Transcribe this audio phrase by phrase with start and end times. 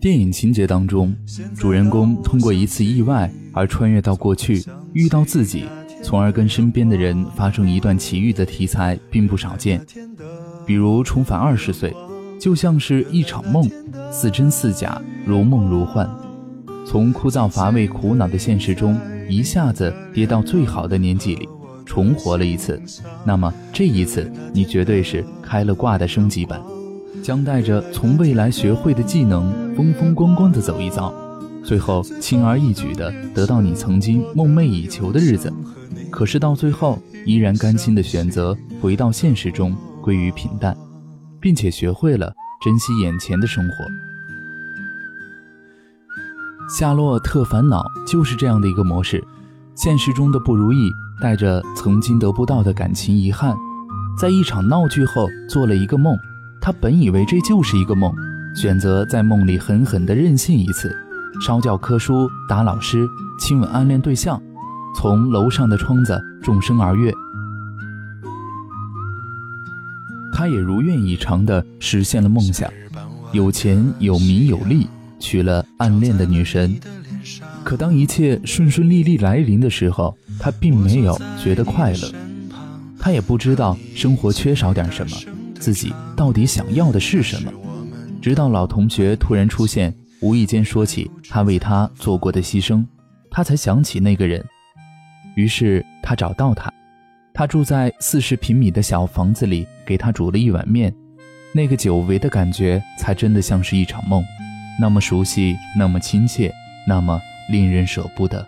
[0.00, 1.14] 电影情节当中，
[1.54, 4.64] 主人公通过一次意外而穿越到过去，
[4.94, 5.66] 遇到自己，
[6.02, 9.84] 从而跟身边的人发生一段奇遇的题材并不少见。
[10.66, 11.94] 比如重返二十岁，
[12.40, 13.70] 就像是一场梦，
[14.10, 16.08] 似真似假，如梦如幻。
[16.86, 18.98] 从枯燥乏味、苦恼的现实中，
[19.28, 21.46] 一下子跌到最好的年纪里，
[21.84, 22.80] 重活了一次。
[23.22, 26.58] 那么这一次，你绝对是开了挂的升级版。
[27.22, 31.12] 将带着从未来学会的技能，风风光光的走一遭，
[31.62, 35.52] 最后轻而易举的得到你曾经梦寐以求的日子。
[36.10, 40.76] 可是到最后，依然甘心的选择回到现实中，归于平淡，
[41.40, 43.74] 并且学会了珍惜眼前的生活。
[46.78, 49.22] 夏洛特烦恼就是这样的一个模式，
[49.74, 53.56] 现实中的不如意，带着曾经得不到的感情遗憾，
[54.18, 56.16] 在一场闹剧后做了一个梦。
[56.60, 58.12] 他本以为这就是一个梦，
[58.54, 60.94] 选择在梦里狠狠地任性一次，
[61.44, 63.08] 烧教科书、打老师、
[63.40, 64.40] 亲吻暗恋对象，
[64.94, 67.12] 从楼上的窗子纵身而跃。
[70.34, 72.70] 他也如愿以偿地实现了梦想，
[73.32, 74.86] 有钱有名有利，
[75.18, 76.78] 娶了暗恋的女神。
[77.64, 82.12] 可当一切顺顺利利来临的时候，他并没有觉得快乐，
[82.98, 85.16] 他也不知道生活缺少点什么。
[85.60, 87.52] 自己到底想要的是什么？
[88.20, 92.84] 直到老同学突然出现，无意间说起他为他做过的牺牲，
[93.30, 94.44] 他才想起那个人。
[95.36, 96.72] 于是他找到他，
[97.32, 100.92] 他住在四十平米的小房子里，给他煮了一碗面。
[101.52, 104.24] 那个久违的感觉，才真的像是一场梦，
[104.80, 106.52] 那么熟悉，那么亲切，
[106.86, 107.20] 那么
[107.50, 108.46] 令人舍不得。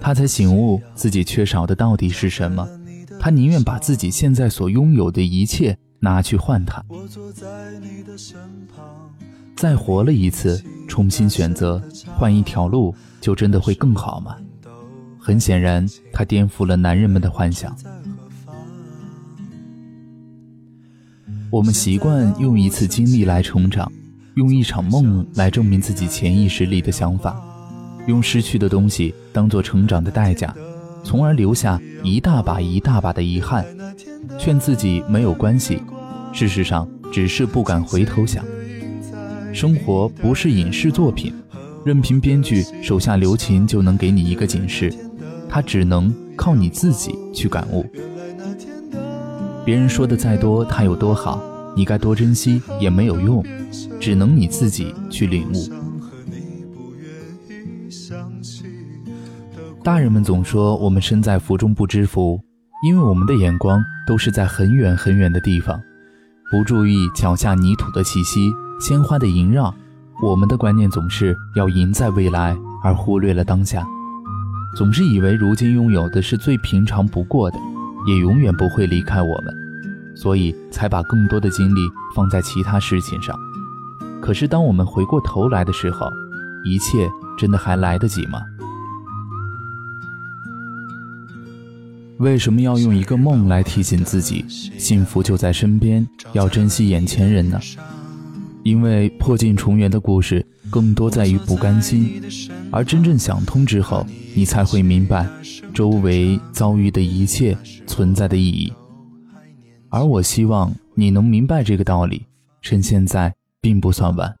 [0.00, 2.66] 他才醒悟自己缺少的到底是什么。
[3.20, 6.82] 他宁愿把自己现在所拥有的一切拿去换他。
[9.54, 10.58] 再活了一次，
[10.88, 11.80] 重新选择，
[12.16, 14.34] 换一条路，就真的会更好吗？
[15.18, 17.76] 很显然，他颠覆了男人们的幻想。
[21.50, 23.92] 我们习惯用一次经历来成长，
[24.36, 27.38] 用一场梦来证明自己潜意识里的想法，
[28.06, 30.54] 用失去的东西当做成长的代价。
[31.02, 33.64] 从而留下一大把一大把的遗憾，
[34.38, 35.82] 劝自己没有关系，
[36.32, 38.44] 事实上只是不敢回头想。
[39.52, 41.34] 生活不是影视作品，
[41.84, 44.94] 任凭编剧手下留情就能给你一个警示，
[45.48, 47.84] 他只能靠你自己去感悟。
[49.64, 51.42] 别人说的再多，他有多好，
[51.76, 53.44] 你该多珍惜也没有用，
[53.98, 55.89] 只能你自己去领悟。
[59.82, 62.38] 大人们总说我们身在福中不知福，
[62.84, 65.80] 因为我们的眼光都是在很远很远的地方，
[66.50, 69.74] 不注意脚下泥土的气息、鲜花的萦绕。
[70.22, 72.54] 我们的观念总是要赢在未来，
[72.84, 73.82] 而忽略了当下。
[74.76, 77.56] 总是以为如今拥有的是最平常不过的，
[78.06, 79.54] 也永远不会离开我们，
[80.14, 81.80] 所以才把更多的精力
[82.14, 83.34] 放在其他事情上。
[84.20, 86.06] 可是当我们回过头来的时候，
[86.66, 87.08] 一切
[87.38, 88.42] 真的还来得及吗？
[92.20, 94.44] 为什么要用一个梦来提醒自己，
[94.78, 97.58] 幸福就在身边，要珍惜眼前人呢？
[98.62, 102.22] 因为破镜重圆的故事更多在于不甘心，
[102.70, 105.26] 而真正想通之后，你才会明白
[105.72, 108.70] 周围遭遇的一切存在的意义。
[109.88, 112.26] 而我希望你能明白这个道理，
[112.60, 114.36] 趁现在并不算晚。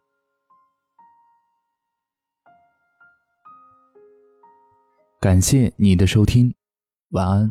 [5.18, 6.54] 感谢你的收听，
[7.12, 7.50] 晚安。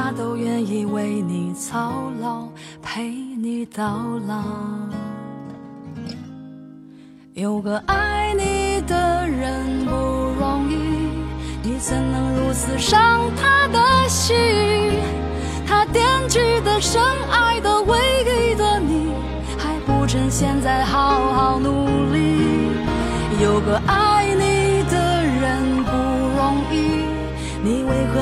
[0.61, 2.47] 愿意为你操劳，
[2.83, 3.83] 陪你到
[4.27, 4.43] 老。
[7.33, 9.91] 有个爱你的人不
[10.39, 10.75] 容易，
[11.63, 14.35] 你怎能如此伤他的心？
[15.65, 19.13] 他惦记的、深爱的、唯一的你，
[19.57, 22.69] 还不趁现在好好努力。
[23.41, 24.50] 有个爱你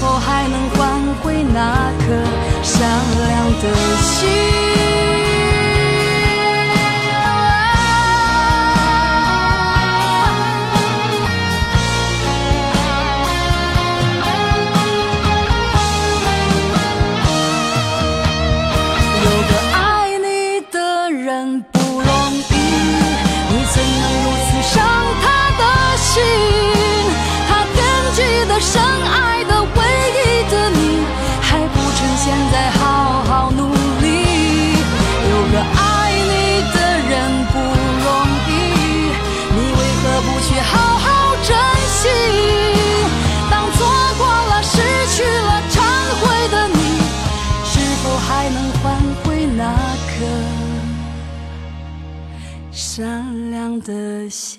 [0.00, 0.78] 否，还能换
[1.22, 2.04] 回那颗
[2.62, 3.28] 善良
[3.60, 3.64] 的
[4.02, 4.28] 心？
[19.24, 19.78] 有个爱
[20.18, 22.54] 你的人不容易，
[23.50, 24.76] 你怎能如此伤
[25.22, 25.24] 他
[25.58, 25.62] 的
[25.96, 26.22] 心？
[27.48, 27.76] 他惦
[28.14, 28.18] 记
[28.48, 29.87] 的深爱的未。
[52.98, 54.58] 善良的心。